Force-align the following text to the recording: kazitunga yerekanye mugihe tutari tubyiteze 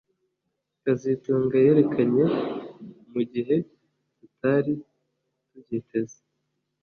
kazitunga 0.83 1.55
yerekanye 1.65 2.25
mugihe 3.13 3.55
tutari 4.17 4.73
tubyiteze 5.49 6.19